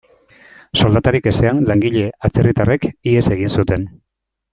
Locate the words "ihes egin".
3.11-3.53